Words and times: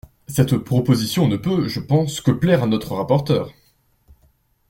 Cette 0.25 0.57
proposition 0.57 1.27
ne 1.27 1.37
peut, 1.37 1.67
je 1.67 1.79
pense, 1.79 2.21
que 2.21 2.31
plaire 2.31 2.63
à 2.63 2.65
notre 2.65 2.95
rapporteur. 2.95 3.53